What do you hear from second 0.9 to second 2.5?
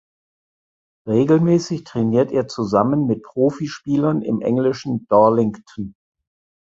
Regelmäßig trainiert er